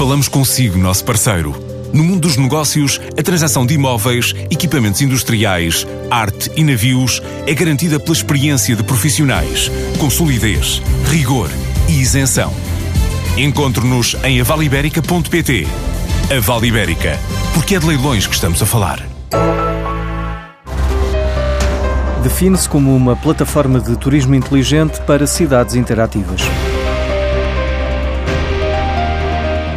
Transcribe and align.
Falamos 0.00 0.28
consigo, 0.28 0.78
nosso 0.78 1.04
parceiro. 1.04 1.54
No 1.92 2.02
mundo 2.02 2.20
dos 2.20 2.38
negócios, 2.38 2.98
a 3.18 3.22
transação 3.22 3.66
de 3.66 3.74
imóveis, 3.74 4.34
equipamentos 4.50 5.02
industriais, 5.02 5.86
arte 6.10 6.50
e 6.56 6.64
navios 6.64 7.20
é 7.46 7.52
garantida 7.52 8.00
pela 8.00 8.16
experiência 8.16 8.74
de 8.74 8.82
profissionais, 8.82 9.70
com 9.98 10.08
solidez, 10.08 10.80
rigor 11.10 11.50
e 11.86 12.00
isenção. 12.00 12.50
Encontre-nos 13.36 14.16
em 14.24 14.40
avaliberica.pt. 14.40 15.66
A 16.34 16.40
Vale 16.40 16.68
Ibérica, 16.68 17.18
porque 17.52 17.74
é 17.74 17.78
de 17.78 17.86
leilões 17.86 18.26
que 18.26 18.34
estamos 18.34 18.62
a 18.62 18.64
falar. 18.64 19.06
Define-se 22.22 22.66
como 22.66 22.96
uma 22.96 23.14
plataforma 23.16 23.78
de 23.78 23.98
turismo 23.98 24.34
inteligente 24.34 24.98
para 25.02 25.26
cidades 25.26 25.74
interativas. 25.74 26.40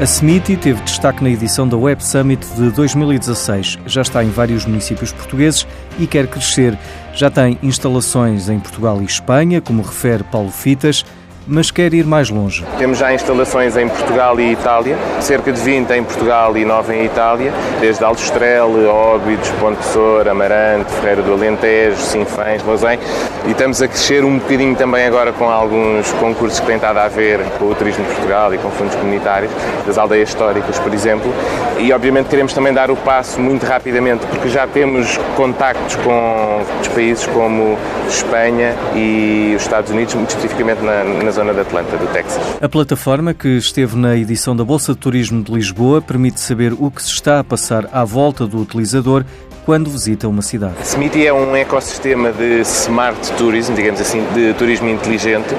A 0.00 0.06
Semiti 0.06 0.56
teve 0.56 0.82
destaque 0.82 1.22
na 1.22 1.30
edição 1.30 1.68
da 1.68 1.76
Web 1.76 2.04
Summit 2.04 2.44
de 2.56 2.68
2016. 2.72 3.78
Já 3.86 4.02
está 4.02 4.24
em 4.24 4.28
vários 4.28 4.66
municípios 4.66 5.12
portugueses 5.12 5.64
e 6.00 6.06
quer 6.06 6.26
crescer. 6.26 6.76
Já 7.14 7.30
tem 7.30 7.56
instalações 7.62 8.48
em 8.48 8.58
Portugal 8.58 9.00
e 9.00 9.04
Espanha, 9.04 9.60
como 9.60 9.82
refere 9.82 10.24
Paulo 10.24 10.50
Fitas 10.50 11.06
mas 11.46 11.70
quer 11.70 11.92
ir 11.94 12.04
mais 12.06 12.30
longe. 12.30 12.64
Temos 12.78 12.98
já 12.98 13.12
instalações 13.12 13.76
em 13.76 13.88
Portugal 13.88 14.38
e 14.40 14.52
Itália, 14.52 14.96
cerca 15.20 15.52
de 15.52 15.60
20 15.60 15.90
em 15.90 16.02
Portugal 16.02 16.56
e 16.56 16.64
9 16.64 16.94
em 16.94 17.04
Itália, 17.04 17.52
desde 17.80 18.04
Aljustrel, 18.04 18.88
Óbidos, 18.88 19.48
Ponte 19.60 19.84
Soura, 19.86 20.30
Amarante, 20.30 20.90
Ferreira 20.92 21.22
do 21.22 21.32
Alentejo, 21.32 21.96
Sinfãs, 21.96 22.62
Lousém, 22.62 22.98
e 23.46 23.50
estamos 23.50 23.82
a 23.82 23.88
crescer 23.88 24.24
um 24.24 24.38
bocadinho 24.38 24.74
também 24.74 25.04
agora 25.06 25.32
com 25.32 25.48
alguns 25.48 26.10
concursos 26.12 26.60
que 26.60 26.66
têm 26.66 26.76
estado 26.76 26.98
a 26.98 27.08
ver 27.08 27.40
com 27.58 27.66
o 27.66 27.74
Turismo 27.74 28.04
de 28.04 28.12
Portugal 28.12 28.54
e 28.54 28.58
com 28.58 28.70
fundos 28.70 28.94
comunitários, 28.94 29.52
das 29.86 29.98
aldeias 29.98 30.30
históricas, 30.30 30.78
por 30.78 30.92
exemplo, 30.94 31.32
e 31.78 31.92
obviamente 31.92 32.28
queremos 32.28 32.52
também 32.52 32.72
dar 32.72 32.90
o 32.90 32.96
passo 32.96 33.40
muito 33.40 33.66
rapidamente, 33.66 34.26
porque 34.26 34.48
já 34.48 34.66
temos 34.66 35.18
contactos 35.36 35.96
com 35.96 36.62
os 36.80 36.88
países 36.88 37.26
como 37.26 37.76
Espanha 38.08 38.74
e 38.94 39.52
os 39.56 39.62
Estados 39.62 39.90
Unidos, 39.90 40.14
muito 40.14 40.30
especificamente 40.30 40.80
na, 40.82 41.04
na 41.04 41.33
zona 41.34 41.52
de 41.52 41.60
Atlanta, 41.60 41.96
do 41.96 42.06
Texas. 42.12 42.42
A 42.60 42.68
plataforma 42.68 43.34
que 43.34 43.48
esteve 43.56 43.96
na 43.96 44.16
edição 44.16 44.54
da 44.56 44.64
Bolsa 44.64 44.92
de 44.92 44.98
Turismo 44.98 45.42
de 45.42 45.52
Lisboa 45.52 46.00
permite 46.00 46.40
saber 46.40 46.72
o 46.72 46.90
que 46.90 47.02
se 47.02 47.10
está 47.10 47.40
a 47.40 47.44
passar 47.44 47.88
à 47.92 48.04
volta 48.04 48.46
do 48.46 48.58
utilizador 48.58 49.24
quando 49.64 49.90
visita 49.90 50.28
uma 50.28 50.42
cidade. 50.42 50.74
Smiti 50.82 51.26
é 51.26 51.32
um 51.32 51.56
ecossistema 51.56 52.32
de 52.32 52.60
smart 52.60 53.32
tourism, 53.32 53.74
digamos 53.74 54.00
assim, 54.00 54.22
de 54.34 54.52
turismo 54.54 54.88
inteligente, 54.88 55.54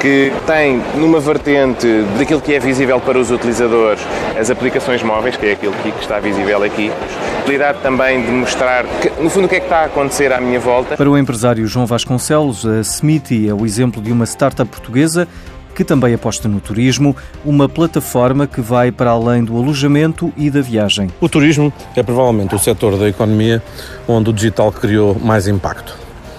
que 0.00 0.32
tem 0.46 0.82
numa 0.94 1.20
vertente 1.20 1.86
daquilo 2.18 2.40
que 2.40 2.54
é 2.54 2.58
visível 2.58 3.00
para 3.00 3.18
os 3.18 3.30
utilizadores 3.30 4.00
as 4.38 4.50
aplicações 4.50 5.02
móveis, 5.02 5.36
que 5.36 5.46
é 5.46 5.52
aquilo 5.52 5.72
que 5.72 5.88
está 6.00 6.18
visível 6.18 6.62
aqui, 6.62 6.90
a 6.90 7.36
possibilidade 7.36 7.78
também 7.80 8.24
de 8.24 8.30
mostrar, 8.30 8.84
que, 9.00 9.10
no 9.22 9.30
fundo, 9.30 9.46
o 9.46 9.48
que 9.48 9.56
é 9.56 9.60
que 9.60 9.66
está 9.66 9.78
a 9.78 9.84
acontecer 9.86 10.32
à 10.32 10.40
minha 10.40 10.60
volta. 10.60 10.96
Para 10.96 11.10
o 11.10 11.16
empresário 11.16 11.66
João 11.66 11.86
Vasconcelos, 11.86 12.66
a 12.66 12.80
Smiti 12.80 13.48
é 13.48 13.54
o 13.54 13.64
exemplo 13.64 14.02
de 14.02 14.12
uma 14.12 14.26
startup 14.26 14.70
portuguesa 14.70 15.26
que 15.74 15.84
também 15.84 16.14
aposta 16.14 16.48
no 16.48 16.58
turismo, 16.58 17.14
uma 17.44 17.68
plataforma 17.68 18.46
que 18.46 18.62
vai 18.62 18.90
para 18.90 19.10
além 19.10 19.44
do 19.44 19.56
alojamento 19.58 20.32
e 20.34 20.50
da 20.50 20.62
viagem. 20.62 21.10
O 21.20 21.28
turismo 21.28 21.70
é 21.94 22.02
provavelmente 22.02 22.54
o 22.54 22.58
setor 22.58 22.96
da 22.96 23.06
economia 23.06 23.62
onde 24.08 24.30
o 24.30 24.32
digital 24.32 24.72
criou 24.72 25.14
mais 25.20 25.46
impacto. 25.46 25.94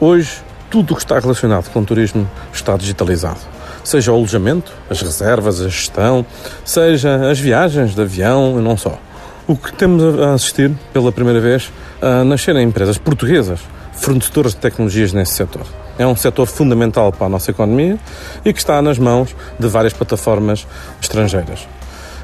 Hoje, 0.00 0.42
tudo 0.70 0.92
o 0.92 0.96
que 0.96 1.02
está 1.02 1.18
relacionado 1.18 1.68
com 1.70 1.80
o 1.80 1.84
turismo 1.84 2.28
está 2.52 2.76
digitalizado. 2.76 3.40
Seja 3.82 4.12
o 4.12 4.14
alojamento, 4.14 4.72
as 4.88 5.02
reservas, 5.02 5.60
a 5.60 5.64
gestão, 5.64 6.24
seja 6.64 7.28
as 7.30 7.38
viagens 7.38 7.94
de 7.94 8.00
avião 8.00 8.58
e 8.58 8.62
não 8.62 8.76
só. 8.76 8.98
O 9.46 9.56
que 9.56 9.72
temos 9.72 10.20
a 10.20 10.34
assistir 10.34 10.70
pela 10.92 11.10
primeira 11.10 11.40
vez 11.40 11.72
a 12.00 12.22
nascerem 12.22 12.62
empresas 12.62 12.98
portuguesas 12.98 13.60
fornecedoras 13.94 14.52
de 14.52 14.58
tecnologias 14.58 15.12
nesse 15.12 15.32
setor. 15.32 15.66
É 15.98 16.06
um 16.06 16.16
setor 16.16 16.46
fundamental 16.46 17.12
para 17.12 17.26
a 17.26 17.28
nossa 17.28 17.50
economia 17.50 17.98
e 18.44 18.52
que 18.52 18.58
está 18.58 18.80
nas 18.80 18.98
mãos 18.98 19.34
de 19.58 19.68
várias 19.68 19.92
plataformas 19.92 20.66
estrangeiras. 21.00 21.66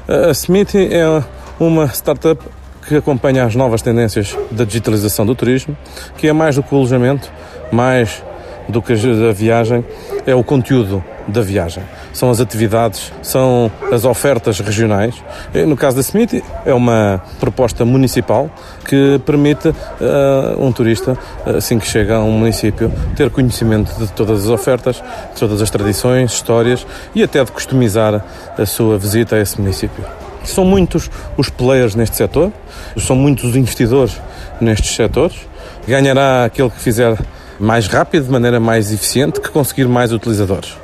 A 0.07 0.31
Smith 0.31 0.73
é 0.73 1.23
uma 1.59 1.87
startup 1.87 2.41
que 2.87 2.95
acompanha 2.95 3.43
as 3.43 3.53
novas 3.53 3.81
tendências 3.81 4.35
da 4.49 4.63
digitalização 4.63 5.25
do 5.25 5.35
turismo, 5.35 5.77
que 6.17 6.27
é 6.27 6.33
mais 6.33 6.55
do 6.55 6.63
que 6.63 6.73
o 6.73 6.77
alojamento, 6.77 7.29
mais 7.71 8.23
do 8.67 8.81
que 8.81 8.93
a 8.93 9.31
viagem, 9.31 9.83
é 10.25 10.35
o 10.35 10.43
conteúdo 10.43 11.03
da 11.27 11.41
viagem. 11.41 11.83
São 12.13 12.29
as 12.29 12.39
atividades, 12.39 13.11
são 13.21 13.71
as 13.91 14.05
ofertas 14.05 14.59
regionais. 14.59 15.15
No 15.67 15.75
caso 15.75 15.95
da 15.97 16.01
Smith, 16.01 16.43
é 16.65 16.73
uma 16.73 17.21
proposta 17.39 17.83
municipal 17.83 18.49
que 18.85 19.19
permite 19.25 19.69
uh, 19.69 19.75
um 20.57 20.71
turista, 20.71 21.17
assim 21.45 21.79
que 21.79 21.87
chega 21.87 22.15
a 22.15 22.23
um 22.23 22.31
município, 22.31 22.91
ter 23.15 23.29
conhecimento 23.29 23.93
de 23.99 24.11
todas 24.13 24.43
as 24.45 24.49
ofertas, 24.49 24.97
de 25.33 25.39
todas 25.39 25.61
as 25.61 25.69
tradições, 25.69 26.31
histórias 26.31 26.87
e 27.13 27.23
até 27.23 27.43
de 27.43 27.51
customizar 27.51 28.23
a 28.57 28.65
sua 28.65 28.97
visita 28.97 29.35
a 29.35 29.41
esse 29.41 29.59
município. 29.59 30.03
São 30.43 30.63
muitos 30.63 31.09
os 31.35 31.49
players 31.49 31.93
neste 31.93 32.15
setor, 32.15 32.53
são 32.97 33.15
muitos 33.15 33.43
os 33.43 33.55
investidores 33.55 34.19
nestes 34.61 34.95
setores. 34.95 35.35
Ganhará 35.85 36.45
aquele 36.45 36.69
que 36.69 36.79
fizer 36.79 37.17
mais 37.59 37.87
rápido, 37.87 38.25
de 38.25 38.31
maneira 38.31 38.59
mais 38.59 38.91
eficiente, 38.91 39.39
que 39.41 39.49
conseguir 39.49 39.87
mais 39.87 40.11
utilizadores. 40.11 40.75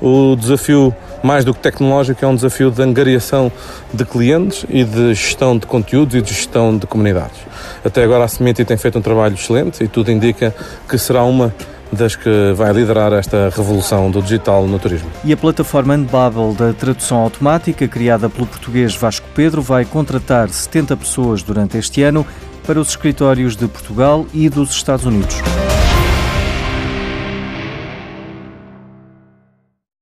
O 0.00 0.36
desafio, 0.36 0.94
mais 1.22 1.44
do 1.44 1.54
que 1.54 1.60
tecnológico, 1.60 2.24
é 2.24 2.28
um 2.28 2.34
desafio 2.34 2.70
de 2.70 2.82
angariação 2.82 3.50
de 3.92 4.04
clientes 4.04 4.66
e 4.68 4.84
de 4.84 5.14
gestão 5.14 5.56
de 5.56 5.66
conteúdos 5.66 6.14
e 6.14 6.20
de 6.20 6.28
gestão 6.28 6.76
de 6.76 6.86
comunidades. 6.86 7.38
Até 7.84 8.04
agora 8.04 8.24
a 8.24 8.28
Sementi 8.28 8.64
tem 8.64 8.76
feito 8.76 8.98
um 8.98 9.02
trabalho 9.02 9.34
excelente 9.34 9.82
e 9.82 9.88
tudo 9.88 10.10
indica 10.10 10.54
que 10.88 10.98
será 10.98 11.24
uma 11.24 11.54
das 11.90 12.16
que 12.16 12.52
vai 12.54 12.72
liderar 12.72 13.12
esta 13.12 13.48
revolução 13.48 14.10
do 14.10 14.20
digital 14.20 14.66
no 14.66 14.78
turismo. 14.78 15.08
E 15.24 15.32
a 15.32 15.36
plataforma 15.36 15.94
Unbubble 15.94 16.54
da 16.54 16.72
tradução 16.72 17.18
automática, 17.18 17.86
criada 17.86 18.28
pelo 18.28 18.46
português 18.46 18.94
Vasco 18.94 19.26
Pedro, 19.34 19.62
vai 19.62 19.84
contratar 19.84 20.48
70 20.48 20.96
pessoas 20.96 21.42
durante 21.42 21.78
este 21.78 22.02
ano 22.02 22.26
para 22.66 22.80
os 22.80 22.88
escritórios 22.88 23.56
de 23.56 23.68
Portugal 23.68 24.26
e 24.34 24.48
dos 24.48 24.70
Estados 24.70 25.06
Unidos. 25.06 25.36